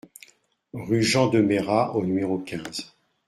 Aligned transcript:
Rue 0.73 1.03
Jean 1.03 1.27
de 1.27 1.41
Merat 1.41 1.95
au 1.95 2.03
numéro 2.03 2.39
quinze 2.39 2.95